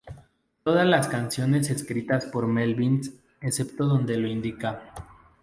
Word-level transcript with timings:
Todas 0.63 0.87
las 0.87 1.07
canciones 1.07 1.69
escritas 1.69 2.25
por 2.25 2.47
Melvins 2.47 3.13
excepto 3.39 3.85
donde 3.85 4.17
lo 4.17 4.27
indica. 4.27 4.81